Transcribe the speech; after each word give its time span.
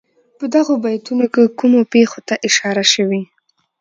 په 0.37 0.45
دغو 0.55 0.73
بیتونو 0.83 1.25
کې 1.33 1.53
کومو 1.59 1.81
پېښو 1.93 2.19
ته 2.27 2.35
اشاره 2.47 2.83
شوې. 2.93 3.21